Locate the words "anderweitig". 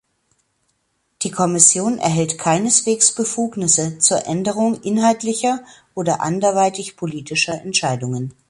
6.21-6.97